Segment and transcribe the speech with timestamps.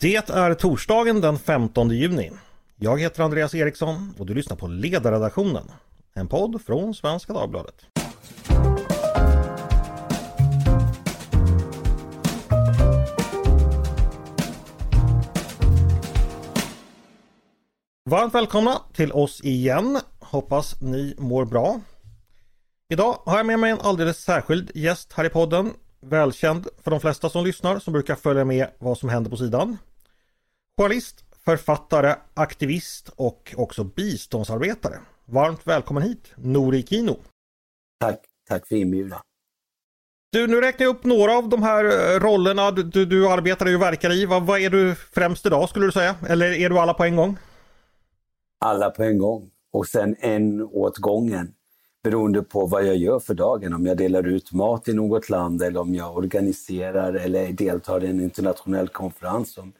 [0.00, 2.30] Det är torsdagen den 15 juni.
[2.76, 5.70] Jag heter Andreas Eriksson och du lyssnar på Ledarredaktionen.
[6.14, 7.74] En podd från Svenska Dagbladet.
[18.10, 20.00] Varmt välkomna till oss igen.
[20.18, 21.80] Hoppas ni mår bra.
[22.92, 25.72] Idag har jag med mig en alldeles särskild gäst här i podden.
[26.00, 29.76] Välkänd för de flesta som lyssnar som brukar följa med vad som händer på sidan.
[30.78, 34.98] Journalist, författare, aktivist och också biståndsarbetare.
[35.24, 37.16] Varmt välkommen hit, Nori Kino.
[38.00, 39.20] Tack, tack för inbjudan.
[40.32, 43.74] Du, nu räknar jag upp några av de här eh, rollerna du, du, du arbetar
[43.74, 44.26] och verkar i.
[44.26, 46.14] Vad, vad är du främst idag skulle du säga?
[46.28, 47.36] Eller är du alla på en gång?
[48.58, 51.54] Alla på en gång och sen en åt gången
[52.02, 53.74] beroende på vad jag gör för dagen.
[53.74, 58.10] Om jag delar ut mat i något land eller om jag organiserar eller deltar i
[58.10, 59.72] en internationell konferens om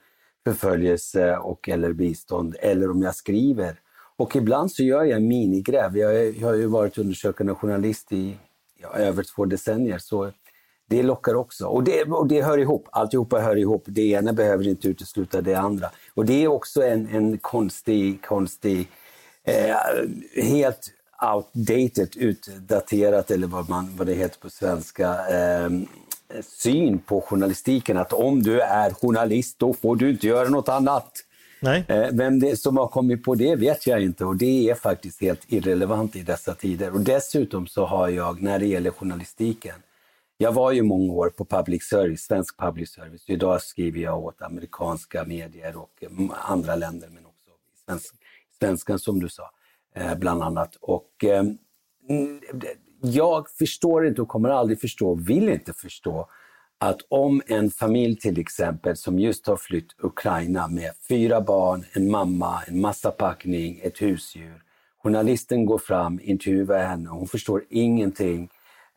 [0.49, 3.81] förföljelse och eller bistånd eller om jag skriver.
[4.17, 5.97] Och ibland så gör jag minigräv.
[5.97, 8.37] Jag, jag har ju varit undersökande journalist i
[8.83, 10.33] ja, över två decennier så
[10.89, 11.67] det lockar också.
[11.67, 13.85] Och det, och det hör ihop, alltihopa hör ihop.
[13.87, 15.91] Det ena behöver inte utesluta det andra.
[16.15, 18.89] Och det är också en, en konstig, konstig
[19.45, 19.77] eh,
[20.45, 20.93] helt
[21.35, 25.71] outdated, utdaterat eller vad, man, vad det heter på svenska, eh,
[26.43, 27.97] syn på journalistiken.
[27.97, 31.13] Att om du är journalist, då får du inte göra något annat.
[31.61, 31.85] Nej.
[31.89, 35.21] Eh, vem det som har kommit på det vet jag inte och det är faktiskt
[35.21, 36.95] helt irrelevant i dessa tider.
[36.95, 39.75] Och dessutom så har jag, när det gäller journalistiken,
[40.37, 43.25] jag var ju många år på public service, svensk public service.
[43.27, 47.51] Idag skriver jag åt amerikanska medier och andra länder, men också
[47.87, 48.15] svensk,
[48.59, 49.51] svenskan som du sa.
[49.95, 50.77] Eh, bland annat.
[50.81, 51.43] Och, eh,
[53.01, 56.29] jag förstår inte och kommer aldrig förstå, vill inte förstå,
[56.81, 62.11] att om en familj till exempel som just har flytt Ukraina med fyra barn, en
[62.11, 64.63] mamma, en massa packning, ett husdjur.
[65.03, 68.49] Journalisten går fram, intervjuar henne, hon förstår ingenting.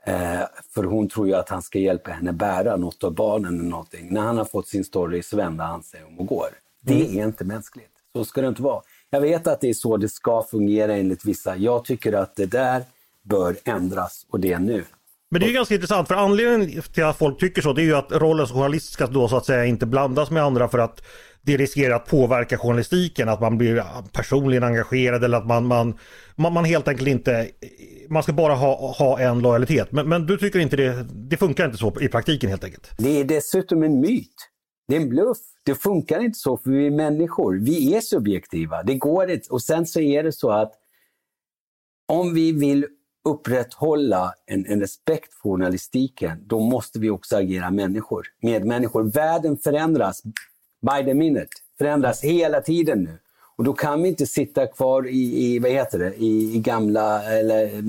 [0.05, 0.41] Eh,
[0.73, 4.13] för hon tror ju att han ska hjälpa henne bära något av barnen eller någonting.
[4.13, 6.47] När han har fått sin story så vänder han sig om och går.
[6.81, 7.19] Det mm.
[7.19, 7.91] är inte mänskligt.
[8.15, 8.81] Så ska det inte vara.
[9.09, 11.55] Jag vet att det är så det ska fungera enligt vissa.
[11.55, 12.83] Jag tycker att det där
[13.29, 14.85] bör ändras och det nu.
[15.31, 17.95] Men det är ganska intressant för anledningen till att folk tycker så det är ju
[17.95, 21.01] att rollen som journalist ska då så att säga inte blandas med andra för att
[21.41, 23.83] det riskerar att påverka journalistiken, att man blir
[24.13, 25.97] personligen engagerad eller att man, man,
[26.35, 27.49] man, man helt enkelt inte,
[28.09, 29.91] man ska bara ha, ha en lojalitet.
[29.91, 32.91] Men, men du tycker inte det, det funkar inte så i praktiken helt enkelt?
[32.97, 34.35] Det är dessutom en myt.
[34.87, 35.37] Det är en bluff.
[35.65, 37.59] Det funkar inte så för vi är människor.
[37.65, 38.83] Vi är subjektiva.
[38.83, 39.49] Det går inte.
[39.49, 40.73] Och sen så är det så att
[42.07, 42.85] om vi vill
[43.23, 49.03] upprätthålla en, en respekt för journalistiken, då måste vi också agera människor, medmänniskor.
[49.03, 50.23] Världen förändras
[50.81, 53.17] by the minute, förändras hela tiden nu.
[53.55, 57.23] Och då kan vi inte sitta kvar i, i vad heter det, i, i gamla,
[57.23, 57.83] eller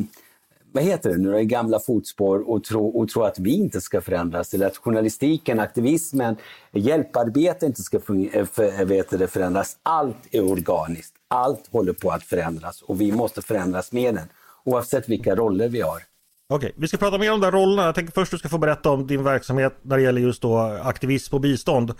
[0.72, 4.00] vad heter det nu i gamla fotspår och tro, och tro att vi inte ska
[4.00, 4.54] förändras.
[4.54, 6.36] Eller att journalistiken, aktivismen,
[6.72, 9.76] hjälparbete inte ska för, vet det, förändras.
[9.82, 11.14] Allt är organiskt.
[11.28, 14.28] Allt håller på att förändras och vi måste förändras med den.
[14.64, 16.02] Oavsett vilka roller vi har.
[16.48, 17.84] Okej, vi ska prata mer om de där rollerna.
[17.84, 20.58] Jag tänker först du ska få berätta om din verksamhet när det gäller just då
[20.58, 21.94] aktivism och bistånd.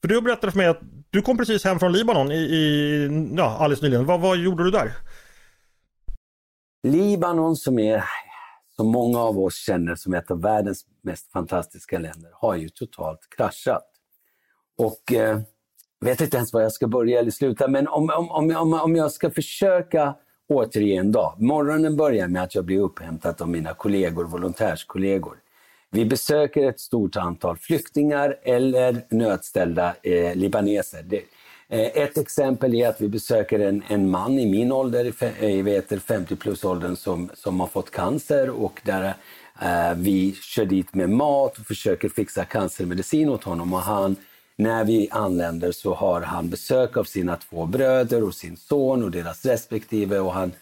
[0.00, 3.56] För du berättade för mig att du kom precis hem från Libanon i, i ja,
[3.58, 4.06] alldeles nyligen.
[4.06, 4.92] Vad, vad gjorde du där?
[6.82, 8.04] Libanon som är,
[8.76, 13.20] som många av oss känner som ett av världens mest fantastiska länder, har ju totalt
[13.36, 13.84] kraschat.
[14.78, 15.40] Och eh,
[16.00, 19.12] vet inte ens var jag ska börja eller sluta, men om, om, om, om jag
[19.12, 20.14] ska försöka
[20.48, 21.34] återigen dag.
[21.38, 25.36] Morgonen börjar med att jag blir upphämtad av mina kollegor, volontärskollegor.
[25.90, 31.02] Vi besöker ett stort antal flyktingar eller nödställda eh, libaneser.
[31.02, 31.22] Det,
[31.68, 35.64] Eh, ett exempel är att vi besöker en, en man i min ålder, i eh,
[35.64, 39.14] vet, 50 plus åldern som, som har fått cancer och där
[39.62, 43.72] eh, vi kör dit med mat och försöker fixa cancermedicin åt honom.
[43.72, 44.16] Och han,
[44.56, 49.10] när vi anländer så har han besök av sina två bröder och sin son och
[49.10, 50.52] deras respektive och han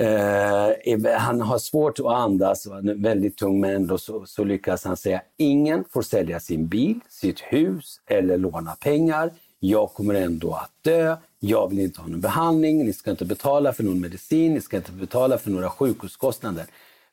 [0.00, 4.84] Eh, han har svårt att andas, och är väldigt tung, men ändå så, så, lyckas
[4.84, 9.30] han säga ingen får sälja sin bil, sitt hus eller låna pengar.
[9.58, 13.72] Jag kommer ändå att dö, jag vill inte ha någon behandling, ni ska inte betala
[13.72, 16.66] för någon medicin, ni ska inte betala för några sjukhuskostnader.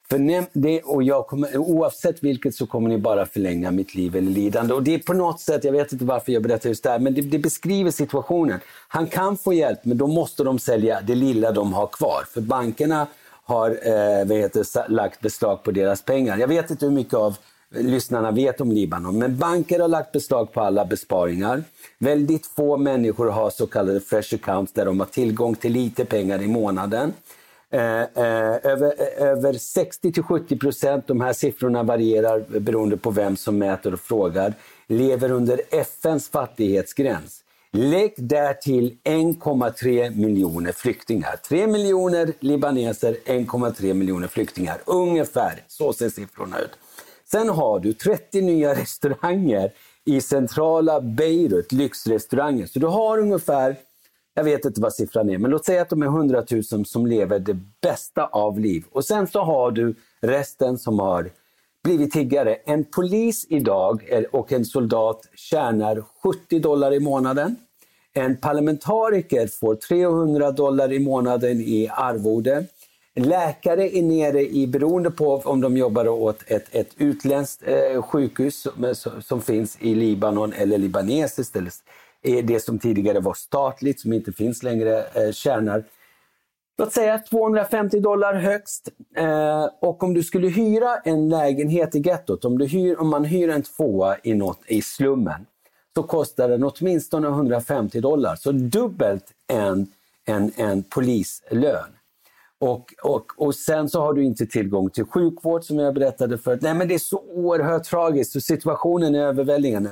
[0.09, 4.31] För det, och jag kommer, oavsett vilket så kommer ni bara förlänga mitt liv eller
[4.31, 4.74] lidande.
[4.74, 7.00] Och det är på något sätt, jag vet inte varför jag berättar just det här,
[7.00, 8.59] men det, det beskriver situationen.
[8.88, 12.24] Han kan få hjälp, men då måste de sälja det lilla de har kvar.
[12.33, 13.07] För bankerna
[13.44, 16.38] har eh, vad heter, lagt beslag på deras pengar.
[16.38, 17.38] Jag vet inte hur mycket av
[17.69, 19.18] lyssnarna vet om Libanon.
[19.18, 21.63] Men banker har lagt beslag på alla besparingar.
[22.00, 26.42] Väldigt få människor har så kallade fresh accounts där de har tillgång till lite pengar
[26.42, 27.13] i månaden.
[27.72, 33.12] Eh, eh, över, eh, över 60 till 70 procent, de här siffrorna varierar beroende på
[33.12, 34.54] vem som mäter och frågar,
[34.88, 37.44] lever under FNs fattighetsgräns.
[37.72, 41.36] Lägg därtill 1,3 miljoner flyktingar.
[41.50, 44.78] 3 miljoner libaneser, 1,3 miljoner flyktingar.
[44.86, 46.72] Ungefär, så ser siffrorna ut.
[47.31, 49.72] Sen har du 30 nya restauranger
[50.06, 52.66] i centrala Beirut, lyxrestauranger.
[52.66, 53.75] Så du har ungefär,
[54.38, 57.07] jag vet inte vad siffran är, men låt säga att de är 100 000 som
[57.07, 58.84] lever det bästa av liv.
[58.92, 61.30] Och sen så har du resten som har
[61.84, 62.56] blivit tiggare.
[62.56, 67.56] En polis idag och en soldat tjänar 70 dollar i månaden.
[68.13, 72.66] En parlamentariker får 300 dollar i månaden i arvode.
[73.16, 78.68] Läkare är nere i, beroende på om de jobbar åt ett, ett utländskt eh, sjukhus
[78.94, 81.72] som, som, finns i Libanon eller libanesiskt, eller
[82.22, 85.84] det som tidigare var statligt, som inte finns längre, eh, tjänar
[86.78, 88.90] låt säga 250 dollar högst.
[89.16, 93.25] Eh, och om du skulle hyra en lägenhet i gettot, om, du hyr, om man
[93.25, 95.46] hyr en tvåa i, något, i slummen,
[95.96, 98.36] så kostar den åtminstone 150 dollar.
[98.36, 99.88] Så dubbelt en,
[100.25, 101.94] en, en polislön.
[102.60, 106.62] Och, och, och sen så har du inte tillgång till sjukvård som jag berättade förut.
[106.62, 109.90] Nej men det är så oerhört tragiskt och situationen är överväldigande.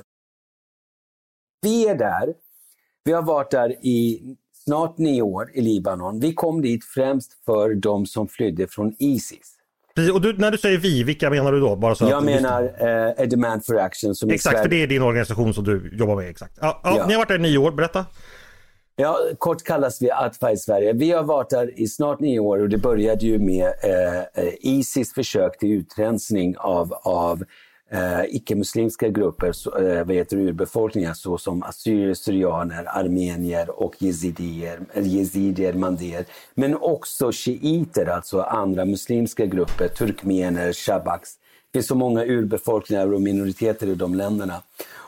[1.61, 2.33] Vi är där.
[3.03, 4.21] Vi har varit där i
[4.65, 6.19] snart nio år i Libanon.
[6.19, 9.51] Vi kom dit främst för de som flydde från Isis.
[10.13, 11.75] Och du, när du säger vi, vilka menar du då?
[11.75, 14.15] Bara så jag menar uh, A Demand for Action.
[14.15, 16.29] Som exakt, för det är din organisation som du jobbar med.
[16.29, 16.57] exakt.
[16.61, 17.07] Ja, ja, ja.
[17.07, 18.05] Ni har varit där i nio år, berätta.
[18.95, 20.93] Ja, kort kallas vi Atfa i Sverige.
[20.93, 24.53] Vi har varit där i snart nio år och det började ju med eh, eh
[24.61, 27.43] Isis försök till utrensning av, av
[27.91, 36.25] eh, icke-muslimska grupper, eh, vad heter urbefolkningar såsom assyrier, syrianer, armenier och jezidier, jezidier, mandier.
[36.53, 41.29] Men också shiiter, alltså andra muslimska grupper, turkmener, shabaks.
[41.71, 44.61] Det finns så många urbefolkningar och minoriteter i de länderna.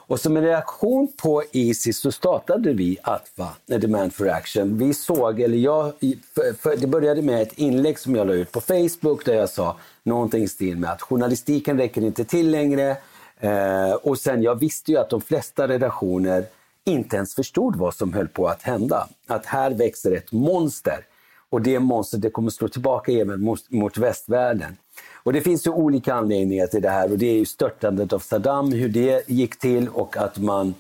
[0.08, 4.78] Och som en reaktion på Isis så startade vi ATVA, Demand for Action.
[4.78, 5.94] Vi såg, eller jag,
[6.36, 9.50] för, för, det började med ett inlägg som jag la ut på Facebook där jag
[9.50, 12.98] sa någonting i stil med att journalistiken räcker inte till längre.
[13.40, 16.46] Eh, och sen jag visste ju att de flesta redaktioner
[16.86, 19.08] inte ens förstod vad som höll på att hända.
[19.28, 21.06] Att här växer ett monster.
[21.50, 24.78] Och det monstret det kommer slå tillbaka även mot, mot västvärlden.
[25.24, 28.20] Och det finns ju olika anledningar till det här och det är ju störtandet av
[28.20, 30.74] Saddam, hur det gick till och att man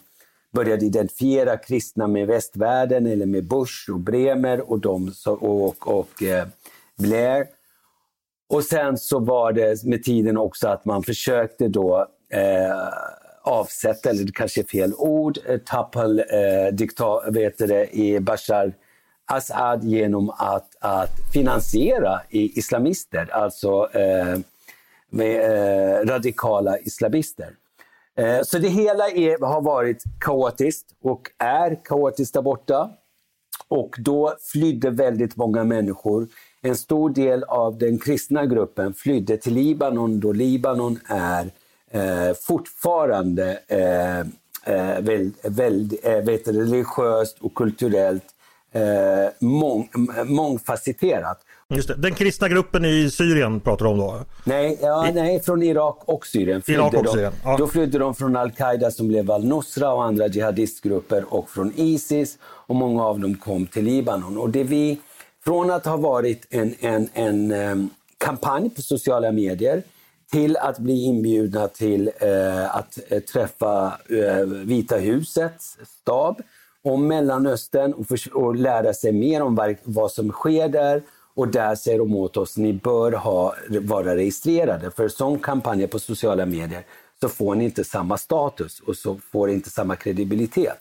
[0.54, 6.48] började identifiera kristna med västvärlden eller med Bush och Bremer och, de, och, och, eh,
[6.98, 7.48] Blair.
[8.50, 12.88] Och sen så var det med tiden också att man försökte då eh,
[13.42, 18.74] avsätta, eller det kanske är fel ord, eh, Tapal, eh, dikta, vet det, i Bashar
[19.30, 24.40] Assad genom att, att finansiera islamister, alltså eh,
[25.10, 27.54] med, eh, radikala islamister.
[28.16, 32.90] Eh, så det hela är, har varit kaotiskt och är kaotiskt där borta.
[33.68, 36.28] Och då flydde väldigt många människor.
[36.62, 41.50] En stor del av den kristna gruppen flydde till Libanon då Libanon är
[41.92, 48.24] eh, fortfarande eh, eh väl, väl, eh, vet, religiöst och kulturellt
[48.78, 49.90] eh, mång,
[50.26, 51.40] mångfacetterat.
[51.70, 51.96] Just det.
[51.96, 54.20] Den kristna gruppen i Syrien pratar du om då?
[54.44, 55.14] Nej, ja, I...
[55.14, 56.62] nej från Irak och Syrien.
[56.68, 57.34] Irak och Syrien.
[57.44, 57.58] Ja.
[57.58, 62.76] Då flydde de från al-Qaida som blev al-Nusra och andra jihadistgrupper och från Isis och
[62.76, 64.38] många av dem kom till Libanon.
[64.38, 65.00] Och det vi,
[65.44, 69.84] från att ha varit en, en, en um, kampanj på sociala medier
[70.32, 76.42] till att bli inbjudna till uh, att uh, träffa uh, Vita husets stab
[76.88, 81.02] om Mellanöstern och, för, och lära sig mer om vad som sker där.
[81.36, 84.92] Och där säger de åt oss, ni bör ha, vara registrerade.
[84.92, 86.84] För som kampanjer på sociala medier
[87.22, 90.78] så får ni inte samma status och så får inte samma kredibilitet.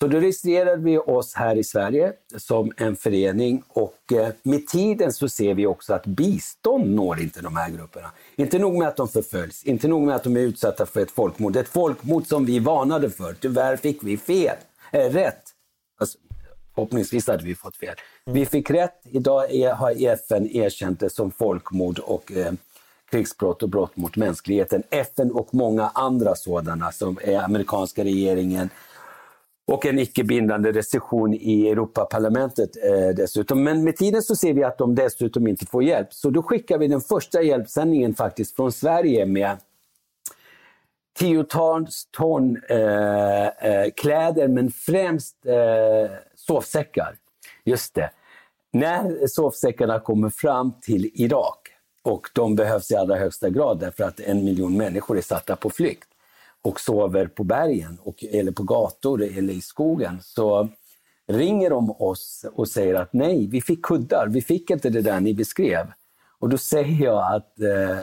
[0.00, 5.12] Så då registrerade vi oss här i Sverige som en förening och eh, med tiden
[5.12, 8.10] så ser vi också att bistånd når inte de här grupperna.
[8.36, 11.10] Inte nog med att de förföljs, inte nog med att de är utsatta för ett
[11.10, 11.56] folkmord.
[11.56, 13.34] Ett folkmord som vi varnade för.
[13.40, 14.56] Tyvärr fick vi fel
[14.94, 15.42] Eh, rätt.
[16.00, 16.18] Alltså,
[16.74, 17.94] förhoppningsvis hade vi fått fel.
[18.26, 18.40] Mm.
[18.40, 19.00] Vi fick rätt.
[19.10, 22.52] Idag är, har FN erkänt det som folkmord och eh,
[23.10, 24.82] krigsbrott och brott mot mänskligheten.
[24.90, 28.70] FN och många andra sådana som är amerikanska regeringen
[29.66, 33.62] och en icke-bindande recession i Europaparlamentet eh, dessutom.
[33.62, 36.12] Men med tiden så ser vi att de dessutom inte får hjälp.
[36.12, 39.56] Så då skickar vi den första hjälpsändningen faktiskt från Sverige med
[41.14, 47.16] tiotals ton eh, eh, kläder, men främst eh, sovsäckar.
[47.64, 48.10] Just det.
[48.72, 51.68] När sovsäckarna kommer fram till Irak,
[52.02, 55.70] och de behövs i allra högsta grad därför att en miljon människor är satta på
[55.70, 56.08] flykt
[56.62, 60.68] och sover på bergen, och, eller på gator eller i skogen, så
[61.26, 65.20] ringer de oss och säger att nej, vi fick kuddar, vi fick inte det där
[65.20, 65.86] ni beskrev.
[66.38, 67.98] Och då säger jag att eh,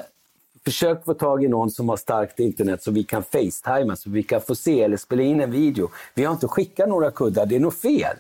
[0.65, 4.23] försök få tag i någon som har starkt internet så vi kan facetima, så vi
[4.23, 5.89] kan få se eller spela in en video.
[6.13, 8.15] Vi har inte skickat några kuddar, det är något fel.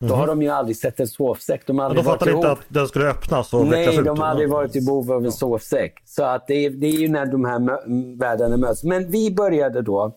[0.00, 1.66] Då har de ju aldrig sett en sovsäck.
[1.66, 4.50] De har aldrig de fattade inte att den skulle öppnas och Nej, de har aldrig
[4.50, 6.02] varit i behov av en sovsäck.
[6.04, 8.84] Så att det, är, det är ju när de här världarna möts.
[8.84, 10.16] Men vi började då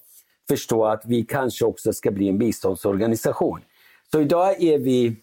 [0.50, 3.60] förstå att vi kanske också ska bli en biståndsorganisation.
[4.12, 5.16] Så idag är vi,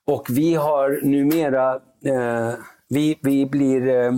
[0.06, 2.54] Och vi har numera, eh,
[2.90, 4.12] vi, vi blir eh,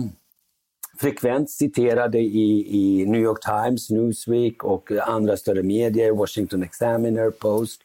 [1.00, 7.80] frekvent citerade i, i, New York Times, Newsweek och andra större medier, Washington Examiner, Post.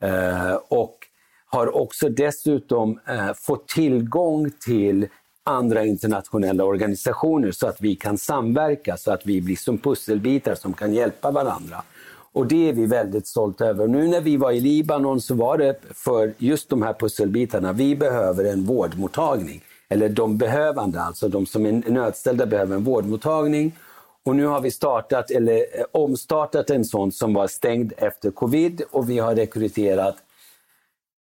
[0.00, 0.99] Eh, och
[1.50, 5.08] har också dessutom eh, fått tillgång till
[5.44, 10.72] andra internationella organisationer så att vi kan samverka, så att vi blir som pusselbitar som
[10.72, 11.82] kan hjälpa varandra.
[12.32, 13.86] Och det är vi väldigt stolta över.
[13.86, 17.72] Nu när vi var i Libanon så var det för just de här pusselbitarna.
[17.72, 19.62] Vi behöver en vårdmottagning.
[19.88, 23.76] Eller de behövande, alltså de som är nödställda behöver en vårdmottagning.
[24.24, 28.82] Och nu har vi startat, eller eh, omstartat en sån som var stängd efter covid
[28.90, 30.16] och vi har rekryterat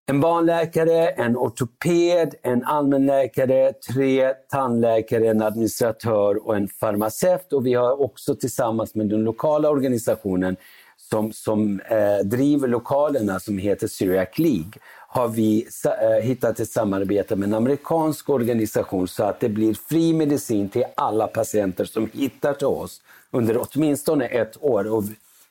[0.08, 7.52] en barnläkare, en ortoped, en allmänläkare, tre tandläkare, en administratör och en farmaceut.
[7.52, 10.56] Och vi har också tillsammans med den lokala organisationen
[10.96, 14.72] som, som eh, driver lokalerna som heter Syriac League
[15.08, 20.12] har vi eh, hittat ett samarbete med en amerikansk organisation så att det blir fri
[20.12, 24.86] medicin till alla patienter som hittar till oss under åtminstone ett år.
[24.86, 25.04] Och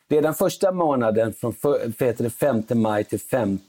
[0.10, 1.54] redan första månaden från
[2.40, 3.60] 5 maj till 5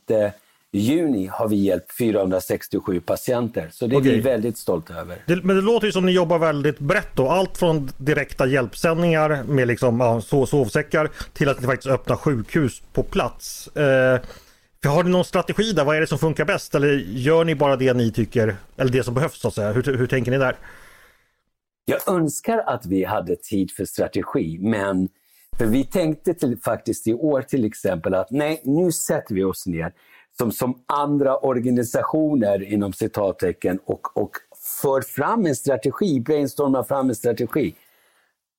[0.79, 3.69] juni har vi hjälpt 467 patienter.
[3.73, 5.19] Så det är vi väldigt stolta över.
[5.27, 7.29] Det, men det låter ju som ni jobbar väldigt brett då.
[7.29, 13.03] Allt från direkta hjälpsändningar med liksom, ja, sovsäckar till att ni faktiskt öppnar sjukhus på
[13.03, 13.69] plats.
[13.77, 14.21] Eh,
[14.85, 15.85] har ni någon strategi där?
[15.85, 16.75] Vad är det som funkar bäst?
[16.75, 19.73] Eller gör ni bara det ni tycker, eller det som behövs så att säga?
[19.73, 20.57] Hur, hur tänker ni där?
[21.85, 25.09] Jag önskar att vi hade tid för strategi, men
[25.59, 29.67] för vi tänkte till, faktiskt i år till exempel att nej, nu sätter vi oss
[29.67, 29.93] ner
[30.39, 34.31] som, som andra organisationer inom citattecken och, och
[34.83, 37.75] för fram en strategi, brainstormar fram en strategi.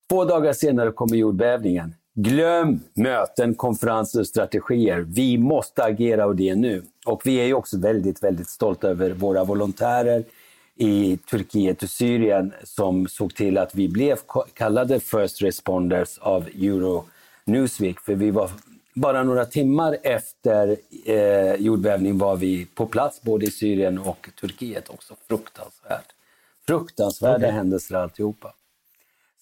[0.09, 1.95] Två dagar senare kommer jordbävningen.
[2.15, 5.05] Glöm möten, konferenser och strategier.
[5.07, 6.83] Vi måste agera och det nu.
[7.05, 10.23] Och vi är också väldigt, väldigt stolta över våra volontärer
[10.75, 14.17] i Turkiet och Syrien som såg till att vi blev
[14.53, 17.05] kallade First Responders av Euro
[17.45, 18.49] Newsweek, för vi var
[18.97, 24.89] bara några timmar efter eh, jordbävningen var vi på plats både i Syrien och Turkiet
[24.89, 25.15] också.
[25.27, 26.05] Fruktansvärt.
[26.67, 27.51] Fruktansvärda okay.
[27.51, 28.53] händelser alltihopa.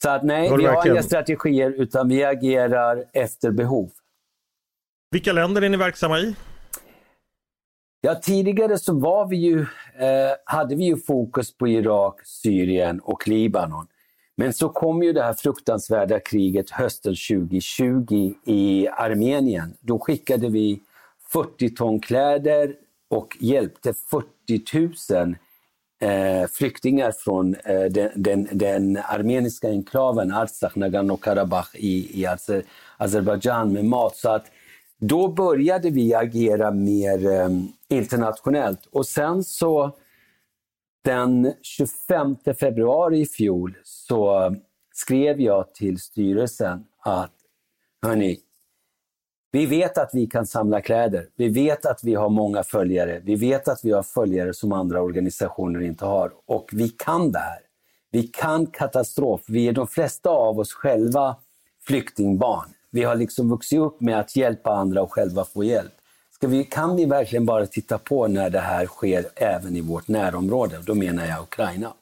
[0.04, 3.92] Så att nej, vi har inga strategier utan vi agerar efter behov.
[5.12, 6.36] Vilka länder är ni verksamma i?
[8.02, 9.62] Ja, tidigare så var vi ju,
[10.00, 13.88] eh, hade vi ju fokus på Irak, Syrien och Libanon.
[14.38, 19.74] Men så kom ju det här fruktansvärda kriget hösten 2020 i Armenien.
[19.82, 20.82] Då skickade vi
[21.34, 22.75] 40 ton kläder
[23.10, 25.36] och hjälpte 40 000
[26.01, 32.63] eh, flyktingar från eh, den, den, den, armeniska enklaven Artsakh, Nagorno-Karabach i, i Azer,
[32.98, 34.15] Azerbajdzjan med mat.
[34.15, 34.46] Så att
[35.00, 37.50] då började vi agera mer eh,
[37.89, 39.92] internationellt och sen så
[41.06, 44.56] den 25 februari i fjol så
[44.94, 47.32] skrev jag till styrelsen att
[48.02, 48.40] hörni,
[49.52, 51.28] vi vet att vi kan samla kläder.
[51.36, 53.22] Vi vet att vi har många följare.
[53.24, 56.32] Vi vet att vi har följare som andra organisationer inte har.
[56.46, 57.60] Och vi kan det här.
[58.12, 59.42] Vi kan katastrof.
[59.48, 61.36] Vi är de flesta av oss själva
[61.88, 62.70] flyktingbarn.
[62.92, 65.94] Vi har liksom vuxit upp med att hjälpa andra och själva få hjälp.
[66.46, 70.08] Ska vi, kan vi verkligen bara titta på när det här sker även i vårt
[70.08, 70.80] närområde?
[70.86, 71.94] Då menar jag Ukraina.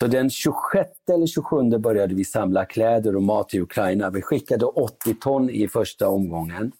[0.00, 4.10] Så den 26 eller 27 började vi samla kläder och mat till Ukraina.
[4.10, 6.72] Vi skickade 80 ton i första omgången.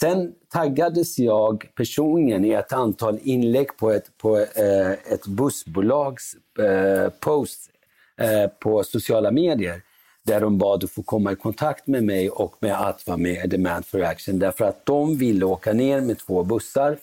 [0.00, 7.10] Sen taggades jag personligen i ett antal inlägg på ett, på, eh, ett bussbolags eh,
[7.20, 7.70] post
[8.16, 9.82] eh, på sociala medier
[10.26, 13.44] där de bad att få komma i kontakt med mig och med att vara med
[13.44, 16.98] i Demand for Action därför att de ville åka ner med två bussar.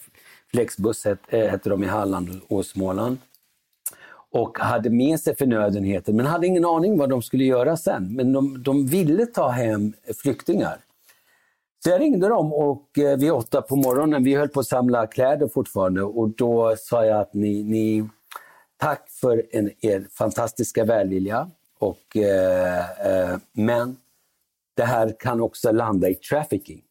[0.51, 3.17] Flexbuss eh, hette de i Halland och Småland
[4.31, 8.15] och hade med sig förnödenheter men hade ingen aning vad de skulle göra sen.
[8.15, 10.77] Men de, de ville ta hem flyktingar.
[11.83, 15.07] Så jag ringde dem och eh, vid åtta på morgonen, vi höll på att samla
[15.07, 18.09] kläder fortfarande och då sa jag att ni, ni
[18.77, 21.49] tack för en, er fantastiska välvilja.
[21.83, 23.97] Och, eh, eh, men
[24.75, 26.81] det här kan också landa i trafficking.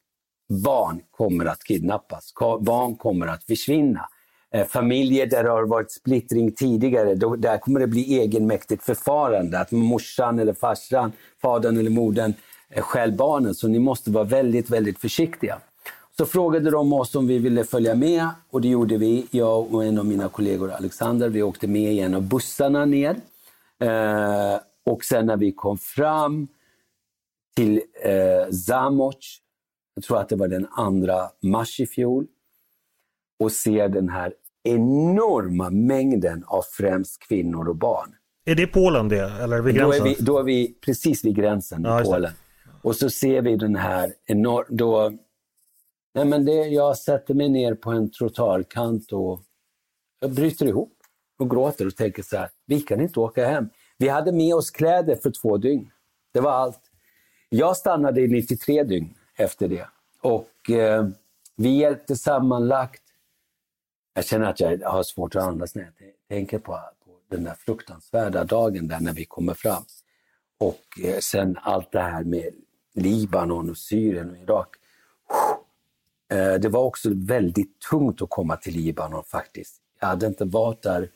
[0.65, 4.09] Barn kommer att kidnappas, barn kommer att försvinna.
[4.55, 9.59] Eh, familjer där det har varit splittring tidigare, då, där kommer det bli egenmäktigt förfarande.
[9.59, 12.35] Att morsan eller farsan, fadern eller modern
[12.71, 13.55] eh, stjäl barnen.
[13.55, 15.59] Så ni måste vara väldigt, väldigt försiktiga.
[16.17, 19.27] Så frågade de oss om vi ville följa med och det gjorde vi.
[19.31, 23.17] Jag och en av mina kollegor, Alexander, vi åkte med i en av bussarna ner.
[23.81, 24.61] Eh,
[24.91, 26.49] och sen när vi kom fram
[27.57, 29.39] till eh, Zamoc,
[29.95, 32.27] jag tror att det var den andra mars i fjol,
[33.39, 38.15] och ser den här enorma mängden av främst kvinnor och barn.
[38.45, 40.05] Är det Polen det, eller vid gränsen?
[40.05, 42.33] Då är vi, då är vi precis vid gränsen ja, i Polen.
[42.83, 45.19] Och så ser vi den här enorma...
[46.15, 49.43] Nej men det, jag sätter mig ner på en trottoarkant och
[50.21, 50.97] jag bryter ihop
[51.39, 53.69] och gråter och tänker så här, vi kan inte åka hem.
[54.03, 55.91] Vi hade med oss kläder för två dygn.
[56.33, 56.81] Det var allt.
[57.49, 59.89] Jag stannade i 93 dygn efter det.
[60.21, 61.09] Och eh,
[61.57, 63.03] vi hjälpte sammanlagt
[64.15, 65.93] jag känner att jag har svårt att andas när jag
[66.29, 66.73] tänker på,
[67.05, 69.83] på den där fruktansvärda dagen där när vi kommer fram.
[70.59, 72.55] Och eh, sen allt det här med
[72.95, 74.69] Libanon och Syrien och Irak.
[76.33, 79.77] Eh, det var också väldigt tungt att komma till Libanon faktiskt.
[80.01, 81.09] Jag hade inte varit där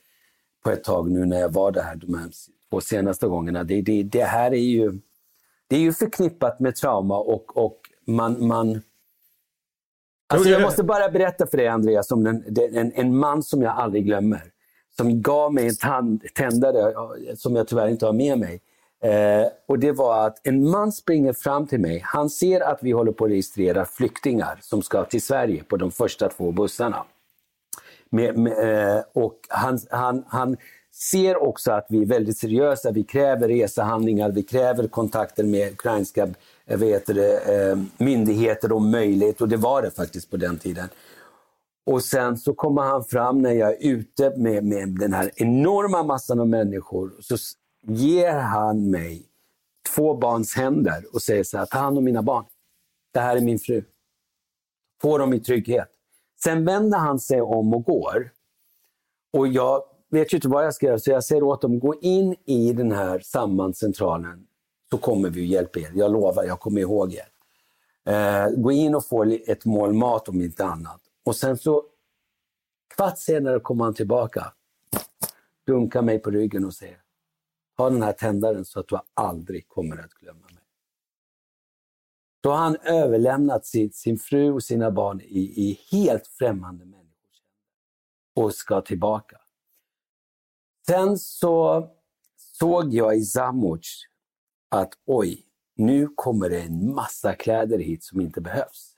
[0.67, 2.29] på ett tag nu när jag var där de här
[2.71, 3.65] två senaste gångerna.
[3.65, 4.93] Det, det, det här är ju,
[5.69, 8.81] det är ju förknippat med trauma och, och man, man
[10.29, 12.45] Alltså jag måste bara berätta för dig Andreas om den,
[12.75, 14.43] en, en man som jag aldrig glömmer.
[14.97, 16.95] Som gav mig en tand, tändare
[17.37, 18.61] som jag tyvärr inte har med mig.
[19.03, 22.01] Eh, och det var att en man springer fram till mig.
[22.05, 25.91] Han ser att vi håller på att registrera flyktingar som ska till Sverige på de
[25.91, 27.05] första två bussarna.
[28.11, 28.53] Med, med,
[28.97, 30.57] eh, och han, han, han
[30.93, 32.91] ser också att vi är väldigt seriösa.
[32.91, 36.29] Vi kräver resehandlingar, vi kräver kontakter med ukrainska
[36.67, 40.89] eh, vet det, eh, myndigheter om möjligt och det var det faktiskt på den tiden.
[41.87, 46.03] Och sen så kommer han fram när jag är ute med, med den här enorma
[46.03, 47.13] massan av människor.
[47.21, 47.37] Så
[47.87, 49.23] ger han mig
[49.95, 52.45] två barns händer och säger så här, ta hand om mina barn.
[53.13, 53.85] Det här är min fru.
[55.03, 55.89] Få dem i trygghet.
[56.47, 58.31] Sen vänder han sig om och går.
[59.33, 61.95] Och jag vet ju inte vad jag ska göra så jag säger åt dem, gå
[62.01, 64.47] in i den här sambandscentralen
[64.91, 65.91] så kommer vi hjälpa er.
[65.95, 67.29] Jag lovar, jag kommer ihåg er.
[68.13, 71.01] Eh, gå in och få ett mål mat om inte annat.
[71.25, 71.85] Och sen så
[72.97, 74.53] kvart senare kommer han tillbaka,
[75.67, 77.01] dunkar mig på ryggen och säger
[77.77, 80.56] Ta den här tändaren så att du aldrig kommer att glömma mig.
[82.47, 87.43] Då har han överlämnat sin, sin fru och sina barn i, i helt främmande människors
[88.37, 89.37] och ska tillbaka.
[90.87, 91.89] Sen så
[92.37, 94.07] såg jag i Zamoc
[94.69, 95.43] att oj,
[95.77, 98.97] nu kommer det en massa kläder hit som inte behövs.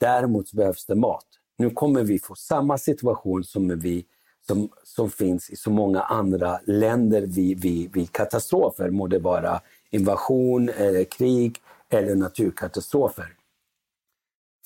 [0.00, 1.26] Däremot behövs det mat.
[1.56, 4.06] Nu kommer vi få samma situation som, vi,
[4.46, 9.60] som, som finns i så många andra länder vid, vid, vid katastrofer, må det vara
[9.90, 11.60] invasion, eller krig
[11.94, 13.36] eller naturkatastrofer.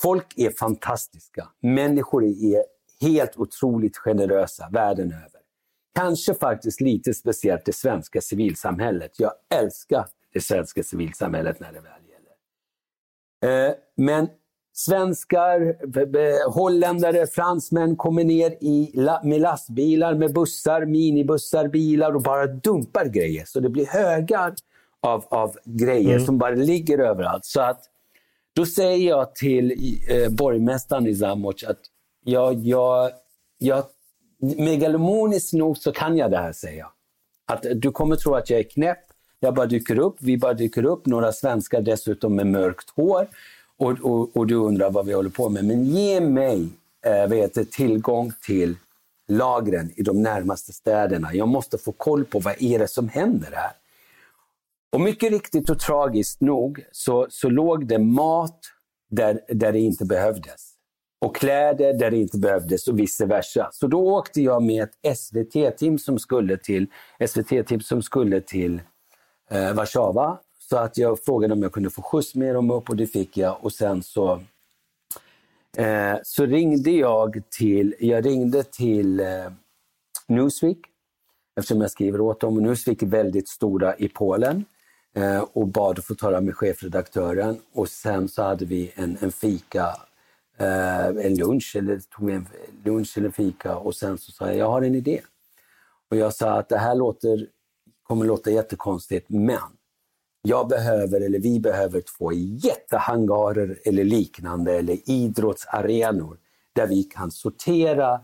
[0.01, 1.49] Folk är fantastiska.
[1.61, 2.65] Människor är
[3.01, 5.41] helt otroligt generösa världen över.
[5.95, 9.21] Kanske faktiskt lite speciellt det svenska civilsamhället.
[9.21, 12.03] Jag älskar det svenska civilsamhället när det väl
[13.43, 13.69] gäller.
[13.69, 14.29] Eh, men
[14.73, 15.77] svenskar,
[16.51, 18.93] holländare, fransmän kommer ner i,
[19.25, 23.45] med lastbilar, med bussar, minibussar, bilar och bara dumpar grejer.
[23.45, 24.55] Så det blir högar
[25.01, 26.27] av, av grejer mm.
[26.27, 27.45] som bara ligger överallt.
[27.45, 27.81] Så att,
[28.53, 29.73] då säger jag till
[30.11, 31.79] eh, borgmästaren i Zamoc att
[32.25, 33.11] jag, jag,
[33.59, 33.85] jag,
[34.39, 36.91] megalomoniskt nog så kan jag det här, säger jag.
[37.47, 38.99] Att du kommer tro att jag är knäpp,
[39.41, 43.29] jag bara dyker upp, vi bara dyker upp, några svenskar dessutom med mörkt hår.
[43.77, 45.65] Och, och, och du undrar vad vi håller på med.
[45.65, 46.69] Men ge mig
[47.07, 48.77] äh, vet, tillgång till
[49.29, 51.35] lagren i de närmaste städerna.
[51.35, 53.73] Jag måste få koll på vad är det som händer här.
[54.93, 58.61] Och mycket riktigt och tragiskt nog så, så låg det mat
[59.11, 60.75] där, där det inte behövdes.
[61.21, 63.69] Och kläder där det inte behövdes och vice versa.
[63.73, 66.87] Så då åkte jag med ett SVT-team som skulle till,
[67.29, 68.81] SVT-team som skulle till
[69.51, 72.97] eh, Warszawa så att jag frågade om jag kunde få skjuts med dem upp och
[72.97, 73.65] det fick jag.
[73.65, 74.41] Och sen så,
[75.77, 79.27] eh, så ringde jag till, jag ringde till eh,
[80.27, 80.79] Newsweek
[81.59, 82.57] eftersom jag skriver åt dem.
[82.57, 84.65] Och Newsweek är väldigt stora i Polen
[85.19, 87.61] Eh, och bad att få tala med chefredaktören.
[87.73, 89.97] Och sen så hade vi en, en fika,
[90.59, 92.47] eh, en lunch, eller tog en
[92.85, 95.21] lunch eller fika och sen så sa jag, jag har en idé.
[96.11, 97.47] Och jag sa att det här låter,
[98.03, 99.59] kommer låta jättekonstigt, men
[100.43, 106.37] jag behöver, eller vi behöver två jättehangarer eller liknande, eller idrottsarenor
[106.73, 108.21] där vi kan sortera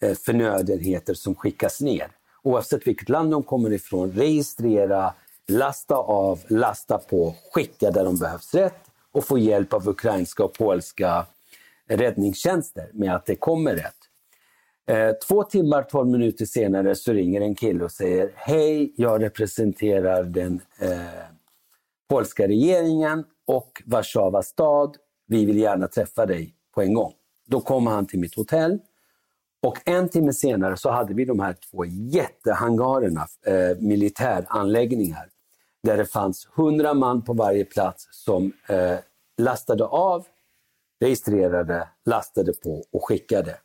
[0.00, 2.08] eh, förnödenheter som skickas ner.
[2.42, 5.14] Oavsett vilket land de kommer ifrån, registrera,
[5.48, 10.52] lasta av, lasta på, skicka där de behövs rätt och få hjälp av ukrainska och
[10.52, 11.26] polska
[11.88, 13.94] räddningstjänster med att det kommer rätt.
[14.86, 20.24] Eh, två timmar, tolv minuter senare så ringer en kille och säger Hej, jag representerar
[20.24, 20.98] den eh,
[22.08, 24.96] polska regeringen och Warszawa stad.
[25.26, 27.12] Vi vill gärna träffa dig på en gång.
[27.46, 28.78] Då kom han till mitt hotell
[29.62, 35.28] och en timme senare så hade vi de här två jättehangarerna, eh, militäranläggningar,
[35.82, 38.96] där det fanns hundra man på varje plats som eh,
[39.38, 40.26] lastade av,
[41.00, 43.56] registrerade, lastade på och skickade.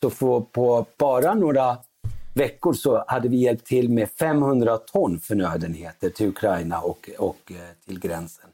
[0.00, 1.76] Så för, på bara några
[2.34, 7.56] veckor så hade vi hjälpt till med 500 ton förnödenheter till Ukraina och, och eh,
[7.86, 8.46] till gränsen.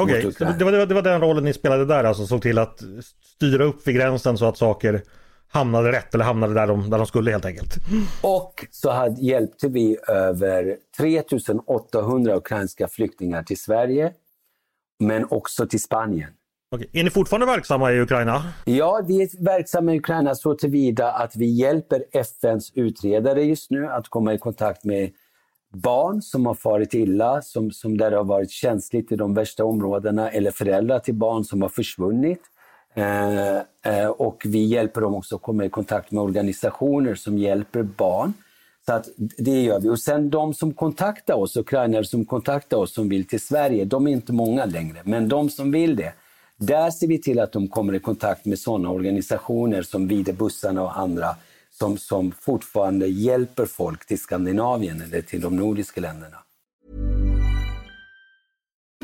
[0.00, 0.52] Okej, okay.
[0.58, 2.82] det, var, det var den rollen ni spelade där, alltså såg till att
[3.22, 5.02] styra upp vid gränsen så att saker
[5.48, 7.74] hamnade rätt eller hamnade där de, där de skulle helt enkelt.
[8.22, 14.12] Och så hade, hjälpte vi över 3800 ukrainska flyktingar till Sverige,
[14.98, 16.30] men också till Spanien.
[16.70, 16.90] Okej.
[16.92, 18.42] Är ni fortfarande verksamma i Ukraina?
[18.64, 23.86] Ja, vi är verksamma i Ukraina så tillvida att vi hjälper FNs utredare just nu
[23.86, 25.10] att komma i kontakt med
[25.72, 30.30] barn som har farit illa, som, som där har varit känsligt i de värsta områdena,
[30.30, 32.40] eller föräldrar till barn som har försvunnit.
[32.94, 37.82] Eh, eh, och vi hjälper dem också att komma i kontakt med organisationer som hjälper
[37.82, 38.32] barn.
[38.86, 39.88] Så att det gör vi.
[39.88, 44.06] Och sen de som kontaktar oss, ukrainare som kontaktar oss som vill till Sverige, de
[44.06, 46.12] är inte många längre, men de som vill det,
[46.56, 50.98] där ser vi till att de kommer i kontakt med sådana organisationer som Videbussarna och
[50.98, 51.36] andra
[51.70, 56.36] som, som fortfarande hjälper folk till Skandinavien eller till de nordiska länderna.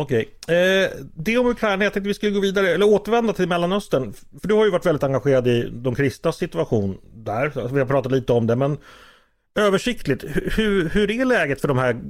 [0.00, 0.56] Okej, okay.
[0.56, 1.84] eh, det om Ukraina.
[1.84, 4.12] Jag tänkte vi skulle gå vidare, eller återvända till Mellanöstern.
[4.12, 7.68] För du har ju varit väldigt engagerad i de kristnas situation där.
[7.72, 8.78] Vi har pratat lite om det, men
[9.54, 10.24] översiktligt.
[10.34, 12.00] Hur, hur är läget för de här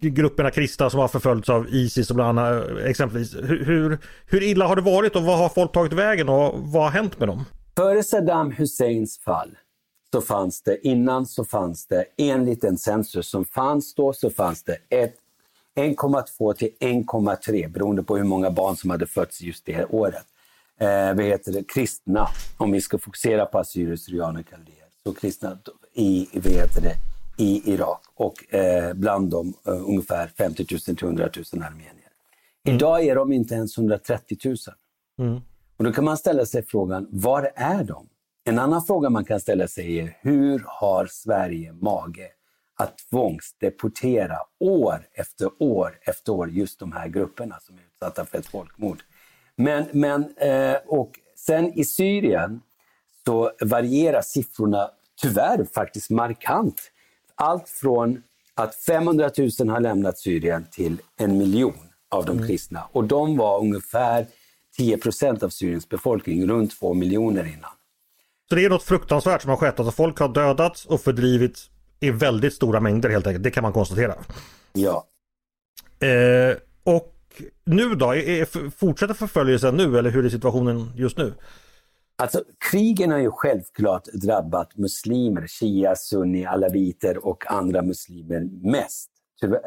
[0.00, 3.34] grupperna kristna som har förföljts av Isis och bland annat eh, exempelvis.
[3.34, 6.82] Hur, hur, hur illa har det varit och vad har folk tagit vägen och vad
[6.82, 7.44] har hänt med dem?
[7.76, 9.50] Före Saddam Husseins fall
[10.12, 14.64] så fanns det, innan så fanns det, enligt en census som fanns då, så fanns
[14.64, 15.14] det ett
[15.74, 20.24] 1,2 till 1,3 beroende på hur många barn som hade fötts just det året.
[20.78, 25.14] Eh, vad heter det, kristna, om vi ska fokusera på assyrier, syrianer och kaldéer, så
[25.14, 25.58] kristna
[25.94, 26.96] i, vad heter det,
[27.36, 31.90] i Irak och eh, bland dem eh, ungefär 50 000 till 100 000 armenier.
[32.64, 32.76] Mm.
[32.76, 34.56] Idag är de inte ens 130 000.
[35.18, 35.40] Mm.
[35.76, 38.08] Och då kan man ställa sig frågan, var är de?
[38.44, 42.28] En annan fråga man kan ställa sig är, hur har Sverige mage
[42.84, 48.38] att tvångsdeportera år efter år efter år just de här grupperna som är utsatta för
[48.38, 49.02] ett folkmord.
[49.56, 52.60] Men, men, eh, och sen i Syrien
[53.24, 54.90] så varierar siffrorna
[55.22, 56.90] tyvärr faktiskt markant.
[57.34, 58.22] Allt från
[58.54, 62.48] att 500 000 har lämnat Syrien till en miljon av de mm.
[62.48, 62.88] kristna.
[62.92, 64.26] Och de var ungefär
[64.76, 67.70] 10 procent av Syriens befolkning, runt 2 miljoner innan.
[68.48, 71.70] Så det är något fruktansvärt som har skett, alltså folk har dödats och fördrivits
[72.04, 73.44] i väldigt stora mängder helt enkelt.
[73.44, 74.14] Det kan man konstatera.
[74.72, 75.06] Ja.
[76.06, 77.14] Eh, och
[77.64, 78.14] nu då?
[78.14, 81.34] Är, fortsätter förföljelsen nu eller hur är situationen just nu?
[82.16, 89.10] Alltså krigen har ju självklart drabbat muslimer, shia, sunni, alaviter och andra muslimer mest.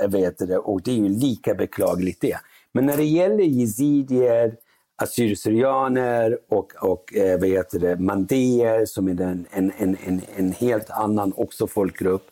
[0.08, 2.38] Vet det, och det är ju lika beklagligt det.
[2.73, 4.56] Men när det gäller jezidier,
[4.98, 10.90] assyrier och, och eh, vad heter det, mandéer som är en, en, en, en helt
[10.90, 12.32] annan också folkgrupp.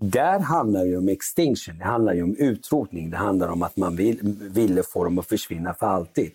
[0.00, 3.96] Där handlar det om extinction, det handlar ju om utrotning, det handlar om att man
[3.96, 6.32] vill, ville få dem att försvinna för alltid.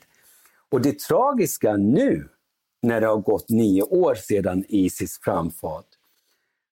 [0.69, 2.27] Och det tragiska nu,
[2.81, 5.85] när det har gått nio år sedan Isis framfart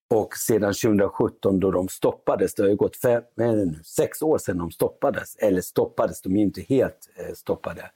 [0.10, 4.58] och sedan 2017 då de stoppades, det har ju gått fem, nu, sex år sedan
[4.58, 7.92] de stoppades, eller stoppades, de är inte helt eh, stoppade.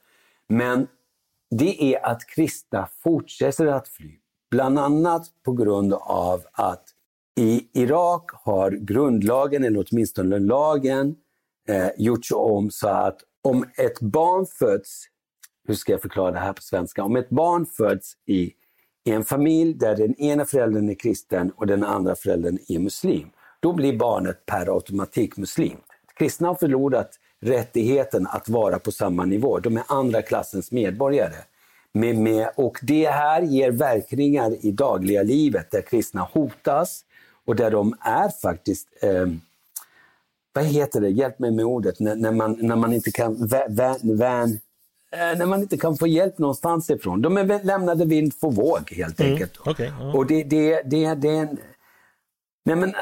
[0.48, 0.86] Men
[1.50, 4.10] det är att kristna fortsätter att fly.
[4.50, 6.84] Bland annat på grund av att
[7.40, 11.16] i Irak har grundlagen, eller åtminstone lagen,
[11.68, 15.04] eh, gjorts om så att om ett barn föds,
[15.68, 17.04] hur ska jag förklara det här på svenska?
[17.04, 18.52] Om ett barn föds i,
[19.04, 23.30] i en familj där den ena föräldern är kristen och den andra föräldern är muslim,
[23.60, 25.78] då blir barnet per automatik muslim.
[26.18, 27.10] Kristna har förlorat
[27.42, 29.58] rättigheten att vara på samma nivå.
[29.58, 31.36] De är andra klassens medborgare.
[31.92, 37.04] Med, med, och det här ger verkningar i dagliga livet där kristna hotas
[37.44, 39.26] och där de är faktiskt, eh,
[40.52, 43.98] vad heter det, hjälp mig med ordet, när, när man, när man inte kan vän,
[44.02, 44.60] vän,
[45.12, 47.22] eh, när man inte kan få hjälp någonstans ifrån.
[47.22, 49.66] De är lämnade vind för våg helt mm, enkelt.
[49.66, 50.12] Okay, ja.
[50.12, 51.58] Och det, det, det, det, är en,
[52.64, 52.94] nej men, eh,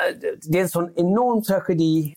[0.42, 2.16] det är en sån enorm tragedi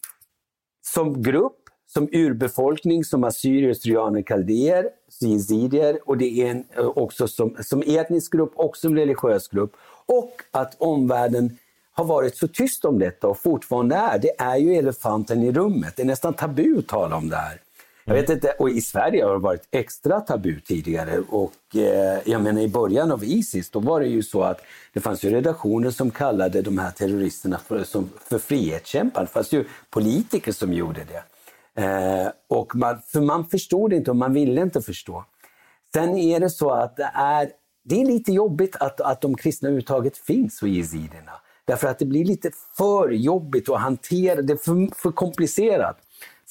[0.85, 4.89] som grupp som urbefolkning, som assyrier, syrianer, kaldéer,
[5.21, 9.75] yazidier och det är en, eh, också som, som etnisk grupp och som religiös grupp.
[10.05, 11.57] Och att omvärlden
[11.91, 14.19] har varit så tyst om detta och fortfarande är.
[14.19, 15.93] Det är ju elefanten i rummet.
[15.95, 17.61] Det är nästan tabu att tala om det här.
[18.05, 21.19] Jag vet inte, och i Sverige har det varit extra tabu tidigare.
[21.29, 24.61] Och eh, jag menar i början av Isis, då var det ju så att
[24.93, 29.21] det fanns ju redaktioner som kallade de här terroristerna för, som, för frihetskämpar.
[29.21, 31.23] Det fanns ju politiker som gjorde det.
[31.77, 35.25] Eh, och man, för man förstod inte och man ville inte förstå.
[35.93, 37.51] Sen är det så att det är,
[37.83, 41.31] det är lite jobbigt att, att de kristna överhuvudtaget finns hos yazidierna.
[41.65, 45.97] Därför att det blir lite för jobbigt att hantera, det är för, för komplicerat.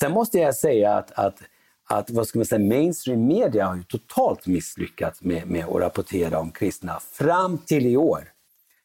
[0.01, 1.43] Sen måste jag säga att, att,
[1.89, 6.51] att vad ska man säga, mainstream media har totalt misslyckats med, med att rapportera om
[6.51, 8.29] kristna fram till i år.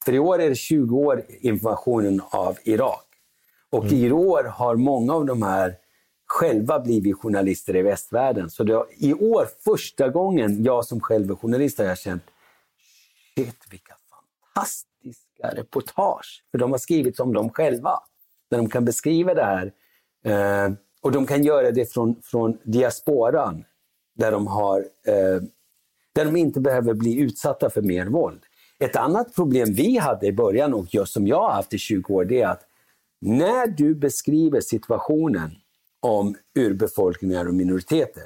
[0.05, 3.05] För i år är det 20 år invasionen av Irak.
[3.69, 3.95] Och mm.
[3.95, 5.75] i år har många av de här
[6.31, 8.49] själva blivit journalister i västvärlden.
[8.49, 12.23] Så det, i år, första gången jag som själv är journalist har jag känt,
[13.35, 16.43] shit vilka fantastiska reportage.
[16.51, 17.99] För de har skrivit om dem själva.
[18.49, 19.71] Där de kan beskriva det här.
[20.25, 23.63] Eh, och de kan göra det från, från diasporan.
[24.15, 25.41] Där de, har, eh,
[26.13, 28.41] där de inte behöver bli utsatta för mer våld.
[28.79, 32.13] Ett annat problem vi hade i början och just som jag har haft i 20
[32.13, 32.65] år, det är att
[33.21, 35.51] när du beskriver situationen
[36.01, 38.23] om urbefolkningar och minoriteter,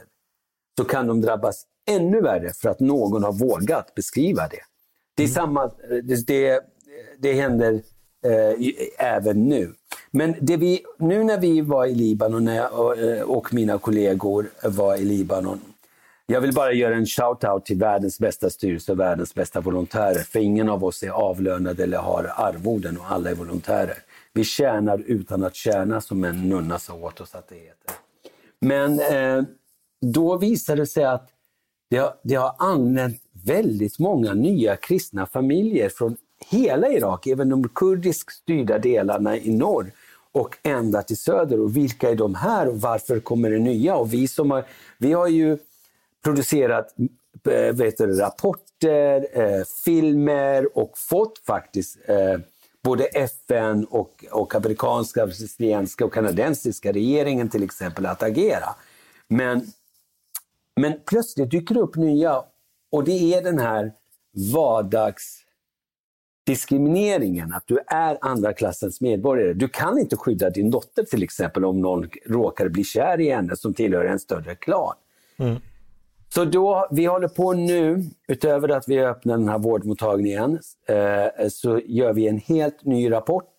[0.78, 4.62] så kan de drabbas ännu värre för att någon har vågat beskriva det.
[5.16, 5.36] Det, är mm.
[5.36, 5.72] samma,
[6.28, 6.62] det,
[7.20, 7.74] det, händer
[8.26, 9.74] eh, även nu.
[10.12, 14.50] Men det vi, nu när vi var i Libanon jag, och, eh, och mina kollegor
[14.64, 15.60] var i Libanon,
[16.28, 20.40] jag vill bara göra en shout-out till världens bästa styrelse och världens bästa volontärer, för
[20.40, 23.98] ingen av oss är avlönade eller har arvoden och alla är volontärer.
[24.36, 27.95] Vi tjänar utan att tjäna, som en nunna sa åt oss att det heter.
[28.60, 29.43] Men eh,
[30.02, 31.30] då visade det sig att
[31.89, 36.17] det har, det har använt väldigt många nya kristna familjer från
[36.50, 39.91] hela Irak, även de kurdiskt styrda delarna i norr
[40.32, 41.60] och ända till söder.
[41.60, 43.95] Och vilka är de här och varför kommer det nya?
[43.95, 44.65] Och vi, som har,
[44.98, 45.58] vi har ju
[46.24, 46.95] producerat
[47.50, 52.39] äh, vet du, rapporter, äh, filmer och fått faktiskt äh,
[52.86, 58.76] både FN och, och amerikanska, brasilianska och kanadensiska regeringen till exempel att agera.
[59.28, 59.67] Men,
[60.76, 62.43] men plötsligt dyker det upp nya
[62.91, 63.93] och det är den här
[64.54, 69.54] vardagsdiskrimineringen, att du är andra klassens medborgare.
[69.54, 73.56] Du kan inte skydda din dotter till exempel om någon råkar bli kär i henne
[73.56, 74.95] som tillhör en större klan.
[75.38, 75.56] Mm.
[76.34, 81.82] Så då, vi håller på nu, utöver att vi öppnar den här vårdmottagningen, eh, så
[81.86, 83.52] gör vi en helt ny rapport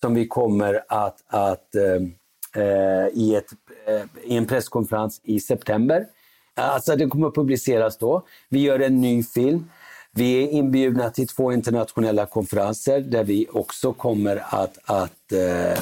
[0.00, 3.50] som vi kommer att, att eh, eh, i, ett,
[3.86, 6.06] eh, i en presskonferens i september.
[6.54, 8.22] Alltså det kommer att publiceras då.
[8.48, 9.70] Vi gör en ny film.
[10.14, 15.78] Vi är inbjudna till två internationella konferenser där vi också kommer att, att, eh,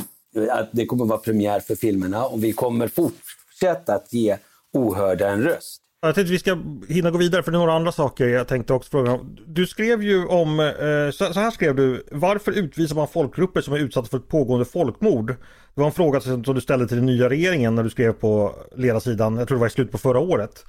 [0.51, 4.37] att det kommer att vara premiär för filmerna och vi kommer fortsätta att ge
[4.73, 5.83] ohörda en röst.
[6.03, 6.59] Jag tänkte vi ska
[6.89, 9.37] hinna gå vidare för det är några andra saker jag tänkte också fråga om.
[9.47, 13.79] Du skrev ju om, eh, så här skrev du, varför utvisar man folkgrupper som är
[13.79, 15.27] utsatta för ett pågående folkmord?
[15.75, 18.55] Det var en fråga som du ställde till den nya regeringen när du skrev på
[18.77, 20.65] ledarsidan, jag tror det var i slutet på förra året.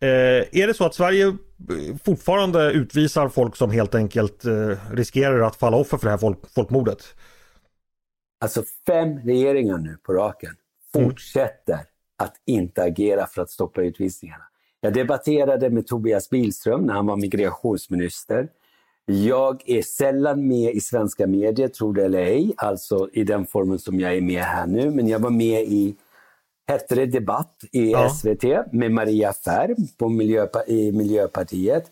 [0.00, 0.08] Eh,
[0.62, 1.36] är det så att Sverige
[2.04, 6.38] fortfarande utvisar folk som helt enkelt eh, riskerar att falla offer för det här folk,
[6.54, 7.14] folkmordet?
[8.42, 10.56] alltså fem regeringar nu på raken,
[10.92, 11.78] fortsätter
[12.16, 14.44] att inte agera för att stoppa utvisningarna.
[14.84, 18.48] Jag debatterade med Tobias Billström när han var migrationsminister.
[19.06, 23.78] Jag är sällan med i svenska medier, tror det eller ej, alltså i den formen
[23.78, 25.94] som jag är med här nu, men jag var med i
[26.68, 28.08] hette det Debatt i Ja.
[28.10, 31.84] SVT med Maria Färm på Miljöpa i Miljöpartiet.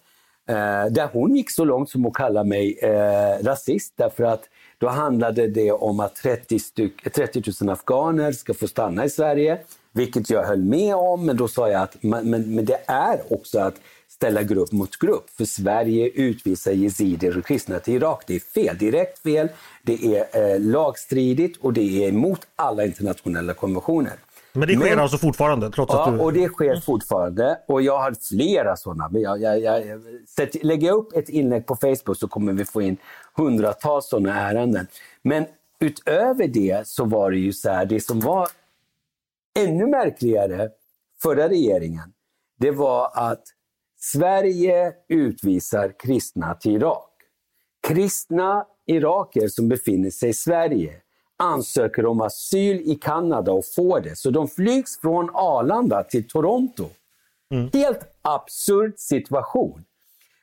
[0.49, 4.45] Eh, där hon gick så långt som att kalla mig eh, rasist därför att
[4.79, 9.59] då handlade det om att 30, styck, 30 000 afghaner ska få stanna i Sverige,
[9.93, 13.59] vilket jag höll med om, men då sa jag att men, men, det är också
[13.59, 13.75] att
[14.09, 15.31] ställa grupp mot grupp.
[15.31, 18.23] För Sverige utvisar yazidier och kristna till Irak.
[18.27, 19.49] Det är fel, direkt fel,
[19.83, 24.13] det är eh, lagstridigt och det är emot alla internationella konventioner.
[24.53, 26.19] Men det sker Men- alltså fortfarande trots att Ja, du...
[26.19, 27.59] och det sker fortfarande.
[27.69, 29.09] Och jag har flera sådana.
[29.09, 29.83] Men Jag, jag, jag,
[30.37, 32.97] sätt, lägger jag upp ett inlägg på Facebook så kommer vi få in
[33.37, 34.87] hundratals sådana ärenden.
[35.23, 35.45] Men
[35.81, 38.49] utöver det så var det ju så här, det som var
[39.59, 40.71] ännu märkligare
[41.23, 42.13] förra regeringen,
[42.59, 43.43] det var att
[44.01, 47.11] Sverige utvisar kristna till Irak.
[47.89, 50.95] Kristna iraker som befinner sig i Sverige
[51.37, 54.17] ansöker om asyl i Kanada och får det.
[54.17, 56.89] Så de flygs från Arlanda till Toronto.
[57.73, 59.85] Helt absurd situation.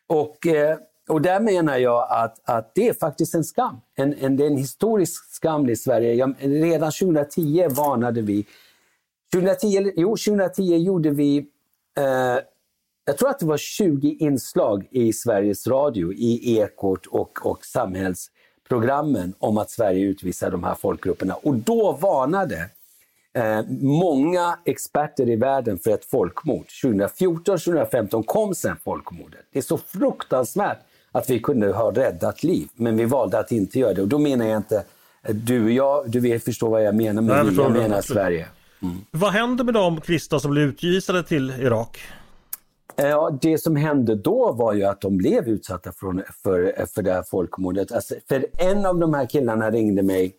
[0.07, 0.77] Och, eh,
[1.09, 3.81] och där menar jag att, att det är faktiskt en skam.
[3.95, 6.13] En, en, det är en historisk skam i Sverige.
[6.13, 8.45] Jag, redan 2010 varnade vi.
[9.33, 11.37] 2010, eller- jo, 2010 gjorde vi
[11.97, 12.37] eh,
[13.05, 19.33] jag tror att det var 20 inslag i Sveriges Radio, i Ekot och, och samhällsprogrammen
[19.39, 21.33] om att Sverige utvisar de här folkgrupperna.
[21.35, 22.69] Och då varnade
[23.33, 26.65] eh, många experter i världen för ett folkmord.
[26.83, 29.45] 2014, 2015 kom sen folkmordet.
[29.51, 30.79] Det är så fruktansvärt
[31.11, 34.01] att vi kunde ha räddat liv, men vi valde att inte göra det.
[34.01, 34.83] Och då menar jag inte
[35.23, 37.71] eh, du och jag, du vet, förstår vad jag menar med Nej, jag vi, jag
[37.71, 38.45] menar absolut.
[38.81, 38.97] Mm.
[39.11, 41.99] Vad händer med de kristna som blir utvisade till Irak?
[42.95, 47.01] Eh, ja, det som hände då var ju att de blev utsatta för, för, för
[47.01, 47.91] det här folkmordet.
[47.91, 50.35] Alltså, för en av de här killarna ringde mig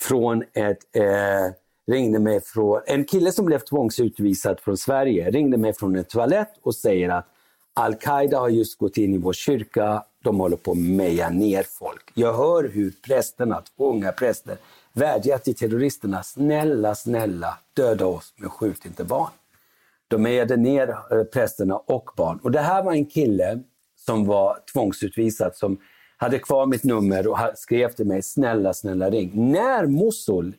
[0.00, 0.96] från ett...
[0.96, 1.54] Eh,
[1.86, 6.52] ringde mig från, en kille som blev tvångsutvisad från Sverige ringde mig från en toalett
[6.62, 7.26] och säger att
[7.74, 12.10] Al-Qaida har just gått in i vår kyrka, de håller på att meja ner folk.
[12.14, 14.56] Jag hör hur prästerna, två unga präster,
[14.92, 19.30] vädjar till terroristerna, snälla, snälla, döda oss men skjut inte barn.
[20.08, 22.38] De mejade ner eh, prästerna och barn.
[22.42, 23.62] Och det här var en kille
[23.96, 25.78] som var tvångsutvisad som
[26.16, 29.52] hade kvar mitt nummer och skrev till mig, snälla, snälla ring.
[29.52, 30.56] När Mosul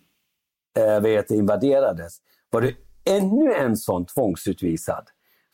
[0.77, 2.17] äh, eh, vet, invaderades
[2.49, 2.73] var det
[3.05, 5.07] ännu en sån tvångsutvisad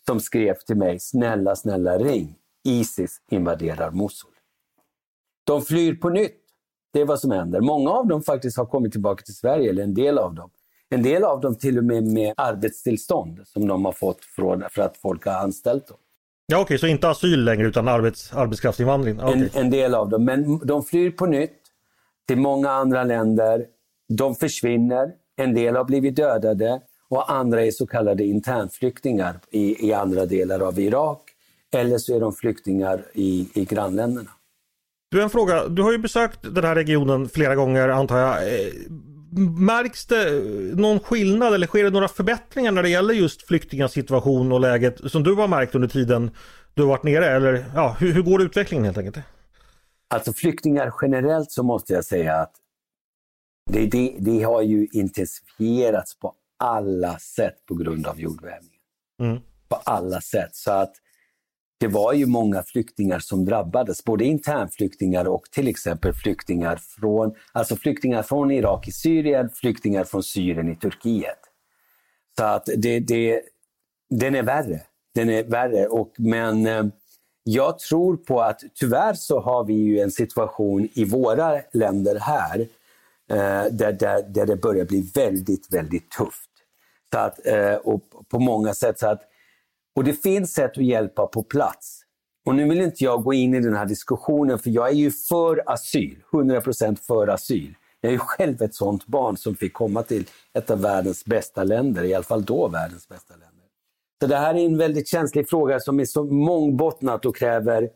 [0.05, 2.35] som skrev till mig, snälla, snälla ring.
[2.63, 4.31] Isis invaderar Mosul.
[5.43, 6.48] De flyr på nytt.
[6.93, 7.61] Det är vad som händer.
[7.61, 10.49] Många av dem faktiskt har kommit tillbaka till Sverige, eller en del av dem.
[10.89, 14.81] En del av dem till och med med arbetstillstånd som de har fått från, för
[14.81, 15.97] att folk har anställt dem.
[16.51, 19.19] Ja okej, så inte asyl längre utan arbets, arbetskraftsinvandring.
[19.21, 19.49] Okej.
[19.53, 20.25] En, en del av dem.
[20.25, 21.59] Men de flyr på nytt
[22.27, 23.65] till många andra länder.
[24.17, 25.11] De försvinner.
[25.35, 30.59] En del har blivit dödade och andra är så kallade internflyktingar i, i andra delar
[30.59, 31.21] av Irak.
[31.73, 34.29] Eller så är de flyktingar i, i grannländerna.
[35.09, 35.67] Du, en fråga.
[35.67, 38.53] Du har ju besökt den här regionen flera gånger antar jag.
[38.53, 38.71] Eh,
[39.59, 40.31] Märks det
[40.75, 45.11] någon skillnad eller sker det några förbättringar när det gäller just flyktingars situation och läget
[45.11, 46.31] som du har märkt under tiden
[46.73, 47.25] du har varit nere?
[47.25, 49.25] Eller ja, hur, hur går utvecklingen helt enkelt?
[50.07, 52.51] Alltså flyktingar generellt så måste jag säga att
[53.71, 58.79] det, det, det har ju intensifierats på alla sätt på grund av jordbävningen.
[59.21, 59.39] Mm.
[59.67, 60.55] På alla sätt.
[60.55, 60.93] Så att
[61.79, 67.75] det var ju många flyktingar som drabbades, både internflyktingar och till exempel flyktingar från, alltså
[67.75, 71.39] flyktingar från Irak i Syrien, flyktingar från Syrien i Turkiet.
[72.37, 73.41] Så att det, det,
[74.09, 74.81] den är värre.
[75.15, 75.87] Den är värre.
[75.87, 76.85] Och, men eh,
[77.43, 82.59] jag tror på att tyvärr så har vi ju en situation i våra länder här
[83.29, 86.49] eh, där, där, där det börjar bli väldigt, väldigt tufft.
[87.13, 88.99] Så att, eh, och på många sätt.
[88.99, 89.21] Så att,
[89.95, 92.01] och det finns sätt att hjälpa på plats.
[92.45, 95.11] Och nu vill inte jag gå in i den här diskussionen för jag är ju
[95.11, 97.73] för asyl, 100% för asyl.
[98.01, 101.63] Jag är ju själv ett sånt barn som fick komma till ett av världens bästa
[101.63, 103.49] länder, i alla fall då världens bästa länder.
[104.21, 107.89] Så det här är en väldigt känslig fråga som är så mångbottnat och kräver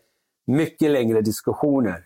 [0.47, 2.03] mycket längre diskussioner.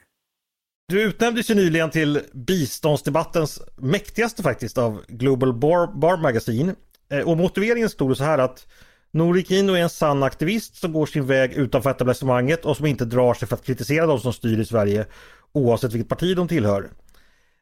[0.88, 6.76] Du utnämndes ju nyligen till biståndsdebattens mäktigaste faktiskt av Global Bar, Bar Magazine.
[7.10, 8.68] Eh, och motiveringen stod det så här att
[9.12, 13.06] Nouri Kino är en sann aktivist som går sin väg utanför etablissemanget och som inte
[13.06, 15.06] drar sig för att kritisera de som styr i Sverige
[15.52, 16.90] oavsett vilket parti de tillhör.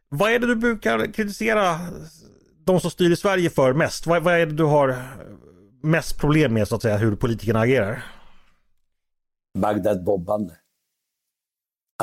[0.09, 1.79] Vad är det du brukar kritisera
[2.65, 4.07] de som styr i Sverige för mest?
[4.07, 4.97] Vad, vad är det du har
[5.83, 8.03] mest problem med så att säga, hur politikerna agerar?
[9.57, 10.53] Bagdad-bobbande.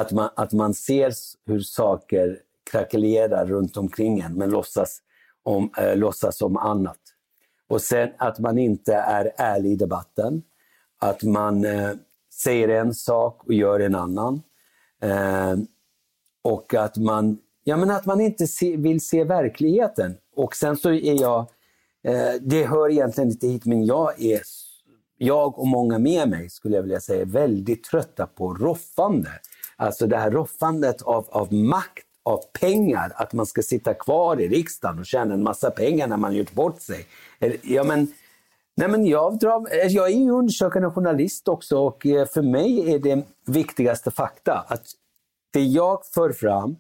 [0.00, 1.12] Att man, att man ser
[1.46, 2.38] hur saker
[2.70, 4.98] krackelerar runt omkring en men låtsas
[5.42, 6.98] om, äh, låtsas om annat.
[7.72, 10.42] Och sen att man inte är ärlig i debatten.
[10.98, 11.90] Att man eh,
[12.32, 14.42] säger en sak och gör en annan.
[15.02, 15.56] Eh,
[16.42, 20.16] och att man, ja, men att man inte se, vill se verkligheten.
[20.36, 21.46] Och sen så är jag,
[22.04, 24.40] eh, det hör egentligen inte hit, men jag är
[25.18, 29.30] jag och många med mig, skulle jag vilja säga, är väldigt trötta på roffande.
[29.76, 34.48] Alltså det här roffandet av, av makt, av pengar, att man ska sitta kvar i
[34.48, 37.06] riksdagen och tjäna en massa pengar när man gjort bort sig.
[37.62, 38.12] Ja, men,
[38.76, 42.94] nej, men jag, drar, eh, jag är ju undersökande journalist också och eh, för mig
[42.94, 44.84] är det viktigaste fakta att
[45.52, 46.76] det jag för fram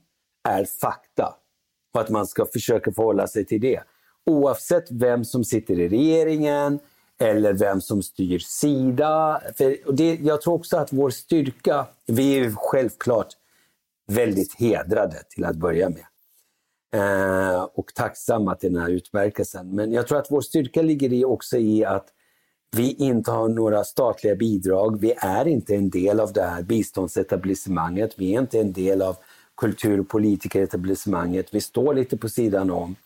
[0.48, 1.34] är fakta
[1.94, 3.80] och att man ska försöka förhålla sig till det.
[4.26, 6.78] Oavsett vem som sitter i regeringen,
[7.20, 9.42] eller vem som styr sida.
[9.58, 13.28] För det, jag tror också att vår styrka, vi är självklart
[14.06, 16.04] väldigt hedrade till att börja med.
[16.94, 19.74] Eh, och tacksamma till den här utmärkelsen.
[19.74, 22.08] Men jag tror att vår styrka ligger i också i att
[22.76, 25.00] vi inte har några statliga bidrag.
[25.00, 28.14] Vi är inte en del av det här biståndsetablissemanget.
[28.16, 29.16] Vi är inte en del av
[29.56, 31.54] kultur och politikeretablissemanget.
[31.54, 32.96] Vi står lite på sidan om.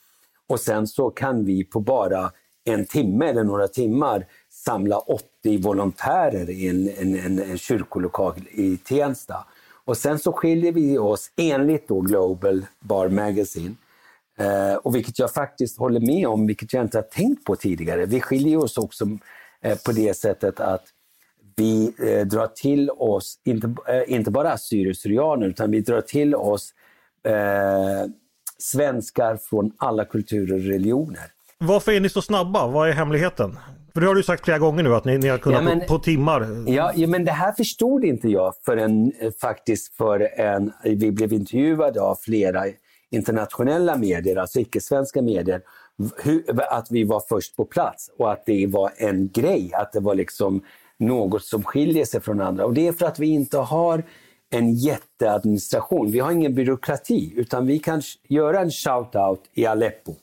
[0.47, 2.33] Och sen så kan vi på bara
[2.65, 8.77] en timme eller några timmar samla 80 volontärer i en, en, en, en kyrkolokal i
[8.77, 9.47] Tensta.
[9.87, 13.75] Och sen så skiljer vi oss enligt då Global Bar Magazine
[14.39, 18.07] eh, och vilket jag faktiskt håller med om, vilket jag inte har tänkt på tidigare.
[18.07, 19.19] Vi skiljer oss också
[19.61, 20.85] eh, på det sättet att
[21.57, 26.75] vi eh, drar till oss, inte, eh, inte bara assyrier utan vi drar till oss
[27.25, 28.11] eh,
[28.59, 31.36] svenskar från alla kulturer och religioner.
[31.59, 32.67] Varför är ni så snabba?
[32.67, 33.59] Vad är hemligheten?
[33.95, 35.81] För det har du sagt flera gånger nu att ni, ni har kunnat ja, men,
[35.81, 36.65] på, på, timmar.
[36.67, 42.01] Ja, ja, men det här förstod inte jag förrän faktiskt för en, vi blev intervjuade
[42.01, 42.65] av flera
[43.11, 45.61] internationella medier, alltså icke-svenska medier,
[46.23, 50.01] hur, att vi var först på plats och att det var en grej, att det
[50.01, 50.63] var liksom
[50.99, 52.65] något som skiljer sig från andra.
[52.65, 54.05] Och det är för att vi inte har
[54.51, 56.11] en jätteadministration.
[56.11, 60.15] Vi har ingen byråkrati, utan vi kan göra en shout-out i Aleppo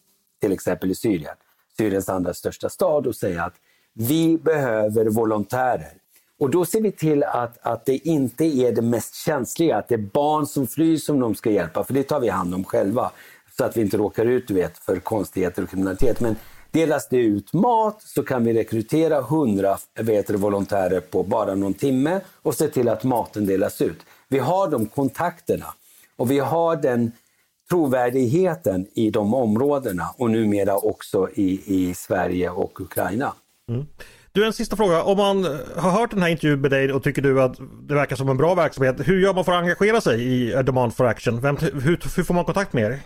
[0.44, 1.36] till exempel i Syrien,
[1.78, 3.54] Syriens andra största stad och säga att
[3.94, 5.94] vi behöver volontärer.
[6.40, 9.96] Och då ser vi till att, att det inte är det mest känsliga, att det
[9.96, 13.12] är barn som flyr som de ska hjälpa, för det tar vi hand om själva.
[13.58, 16.20] Så att vi inte råkar ut du vet, för konstigheter och kriminalitet.
[16.20, 16.36] Men
[16.72, 22.22] delas det ut mat så kan vi rekrytera 100 vet, volontärer på bara någon timme
[22.42, 24.00] och se till att maten delas ut.
[24.28, 25.74] Vi har de kontakterna
[26.16, 27.12] och vi har den
[27.74, 33.34] trovärdigheten i de områdena och numera också i, i Sverige och Ukraina.
[33.70, 33.86] Mm.
[34.32, 35.04] Du, en sista fråga.
[35.04, 35.44] Om man
[35.76, 37.58] har hört den här intervjun med dig och tycker du att
[37.88, 39.08] det verkar som en bra verksamhet.
[39.08, 41.42] Hur gör man för att engagera sig i Demand for Action?
[41.42, 43.00] Vem, hur, hur får man kontakt med er?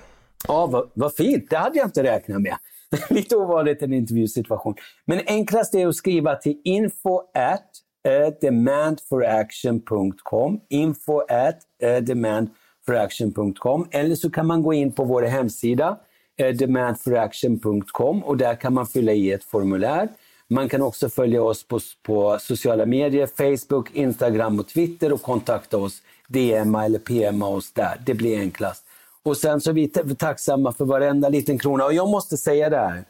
[0.48, 1.50] Ja, vad, vad fint.
[1.50, 2.56] Det hade jag inte räknat med.
[3.10, 4.76] Lite ovanligt en intervjusituation.
[5.06, 7.70] Men enklast är att skriva till info at
[8.08, 10.60] uh, demandforaction.com.
[10.70, 12.50] Info at uh, demand
[12.88, 15.98] demandforaction.com eller så kan man gå in på vår hemsida
[16.38, 20.10] eh, demandforaction.com och där kan man fylla i ett formulär.
[20.50, 25.78] Man kan också följa oss på, på sociala medier, Facebook, Instagram och Twitter och kontakta
[25.78, 28.02] oss, DMa eller PMa oss där.
[28.06, 28.86] Det blir enklast.
[29.24, 31.86] Och sen så är vi tacksamma för varenda liten krona.
[31.86, 33.06] Och jag måste säga det här.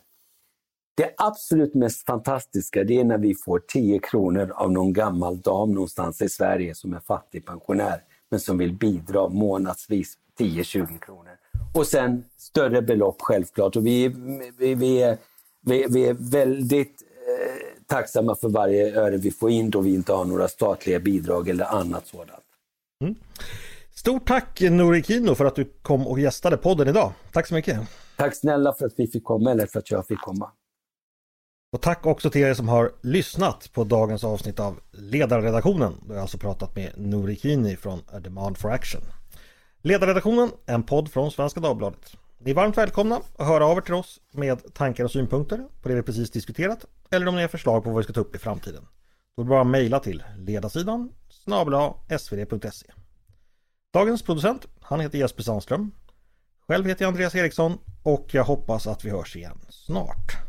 [0.96, 5.74] Det absolut mest fantastiska det är när vi får 10 kronor av någon gammal dam
[5.74, 8.02] någonstans i Sverige som är fattig pensionär
[8.32, 11.32] men som vill bidra månadsvis 10-20 kronor.
[11.74, 13.76] Och sen större belopp självklart.
[13.76, 14.08] Och vi,
[14.58, 15.18] vi, vi, är,
[15.62, 20.14] vi, vi är väldigt eh, tacksamma för varje öre vi får in då vi inte
[20.14, 22.44] har några statliga bidrag eller annat sådant.
[23.02, 23.16] Mm.
[23.96, 27.12] Stort tack Nouri Kino för att du kom och gästade podden idag.
[27.32, 27.80] Tack så mycket.
[28.18, 30.52] Tack snälla för att vi fick komma eller för att jag fick komma.
[31.72, 35.94] Och tack också till er som har lyssnat på dagens avsnitt av Ledarredaktionen.
[36.08, 39.02] Då jag alltså pratat med Nouri Kini från A Demand for Action.
[39.82, 42.16] Ledarredaktionen, en podd från Svenska Dagbladet.
[42.38, 45.90] Ni är varmt välkomna att höra av er till oss med tankar och synpunkter på
[45.90, 48.36] det vi precis diskuterat eller om ni har förslag på vad vi ska ta upp
[48.36, 48.88] i framtiden.
[49.36, 52.92] Då är det bara att mejla till ledarsidan snabla svd.se.
[53.94, 55.92] Dagens producent, han heter Jesper Sandström.
[56.68, 60.47] Själv heter jag Andreas Eriksson och jag hoppas att vi hörs igen snart.